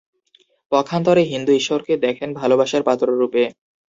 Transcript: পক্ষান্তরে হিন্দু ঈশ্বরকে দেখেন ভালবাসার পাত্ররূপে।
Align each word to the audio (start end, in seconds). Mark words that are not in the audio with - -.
পক্ষান্তরে 0.71 1.21
হিন্দু 1.31 1.51
ঈশ্বরকে 1.53 1.93
দেখেন 2.05 2.29
ভালবাসার 2.33 2.83
পাত্ররূপে। 2.85 3.43